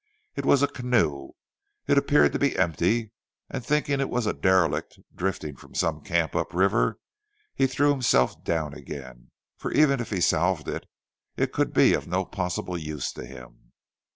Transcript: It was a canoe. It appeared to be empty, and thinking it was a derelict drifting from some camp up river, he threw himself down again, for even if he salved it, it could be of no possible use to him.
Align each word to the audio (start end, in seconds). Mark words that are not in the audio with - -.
It 0.35 0.47
was 0.47 0.63
a 0.63 0.67
canoe. 0.67 1.33
It 1.85 1.95
appeared 1.95 2.33
to 2.33 2.39
be 2.39 2.57
empty, 2.57 3.11
and 3.51 3.63
thinking 3.63 3.99
it 4.01 4.09
was 4.09 4.25
a 4.25 4.33
derelict 4.33 4.97
drifting 5.15 5.55
from 5.55 5.75
some 5.75 6.01
camp 6.01 6.35
up 6.35 6.55
river, 6.55 6.97
he 7.53 7.67
threw 7.67 7.91
himself 7.91 8.43
down 8.43 8.73
again, 8.73 9.29
for 9.57 9.71
even 9.71 9.99
if 9.99 10.09
he 10.09 10.19
salved 10.19 10.67
it, 10.67 10.87
it 11.37 11.53
could 11.53 11.71
be 11.71 11.93
of 11.93 12.07
no 12.07 12.25
possible 12.25 12.79
use 12.79 13.11
to 13.13 13.23
him. 13.27 13.73